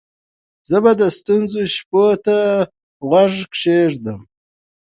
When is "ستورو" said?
1.17-1.63